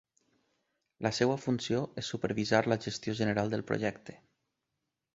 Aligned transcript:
La 1.07 1.11
seva 1.17 1.35
funció 1.43 1.83
és 2.03 2.11
supervisar 2.15 2.65
la 2.73 2.81
gestió 2.89 3.19
general 3.23 3.55
del 3.55 3.67
projecte. 3.71 4.21